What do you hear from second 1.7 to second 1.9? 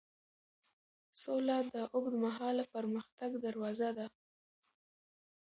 د